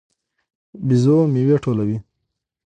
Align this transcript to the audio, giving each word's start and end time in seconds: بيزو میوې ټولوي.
بيزو 0.85 1.17
میوې 1.33 1.57
ټولوي. 1.63 1.97